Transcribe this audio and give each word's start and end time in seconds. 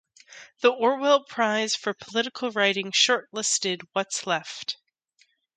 The 0.61 0.69
Orwell 0.71 1.25
Prize 1.25 1.75
for 1.75 1.93
political 1.93 2.49
writing 2.49 2.89
shortlisted 2.91 3.83
What's 3.93 4.25
Left? 4.25 4.77